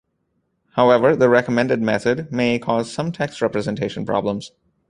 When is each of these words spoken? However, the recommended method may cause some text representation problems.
However, 0.71 1.15
the 1.15 1.29
recommended 1.29 1.79
method 1.79 2.31
may 2.31 2.57
cause 2.57 2.91
some 2.91 3.11
text 3.11 3.39
representation 3.39 4.03
problems. 4.03 4.51